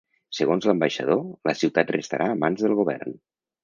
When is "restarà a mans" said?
1.99-2.69